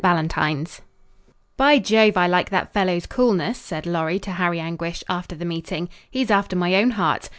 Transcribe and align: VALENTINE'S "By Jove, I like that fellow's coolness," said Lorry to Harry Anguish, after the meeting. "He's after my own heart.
VALENTINE'S 0.03 0.81
"By 1.57 1.77
Jove, 1.77 2.17
I 2.17 2.25
like 2.25 2.49
that 2.49 2.73
fellow's 2.73 3.05
coolness," 3.05 3.59
said 3.59 3.85
Lorry 3.85 4.17
to 4.21 4.31
Harry 4.31 4.59
Anguish, 4.59 5.03
after 5.07 5.35
the 5.35 5.45
meeting. 5.45 5.89
"He's 6.09 6.31
after 6.31 6.55
my 6.55 6.73
own 6.73 6.89
heart. 6.97 7.29